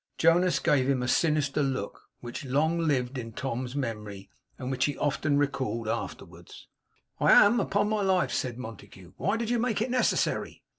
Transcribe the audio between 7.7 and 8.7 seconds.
my life,' said